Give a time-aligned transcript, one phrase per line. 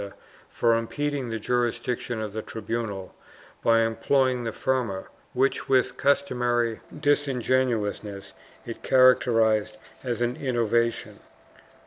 [0.01, 3.13] IV] CATALONIA 465 for impeding the jurisdiction of the tribunal
[3.63, 8.33] by employing the firma, which, with customary disingenuousness,
[8.65, 11.19] it characterized as an innovation.